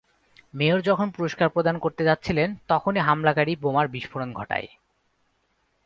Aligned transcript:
Mayor 0.53 0.81
যখন 0.81 1.07
পুরস্কার 1.09 1.49
প্রদান 1.49 1.75
করতে 1.77 2.03
যাচ্ছিলেন 2.03 2.49
তখনই 2.67 2.99
হামলাকারী 2.99 3.53
বোমার 3.55 3.87
বিস্ফোরণ 3.87 4.29
ঘটায়। 4.33 4.67